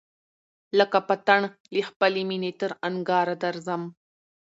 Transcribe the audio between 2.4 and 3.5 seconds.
تر انگاره